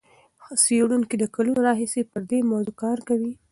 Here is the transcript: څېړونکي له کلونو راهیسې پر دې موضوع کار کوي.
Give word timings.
څېړونکي 0.63 1.15
له 1.21 1.27
کلونو 1.35 1.59
راهیسې 1.67 2.01
پر 2.11 2.21
دې 2.29 2.39
موضوع 2.51 2.75
کار 2.83 2.97
کوي. 3.07 3.31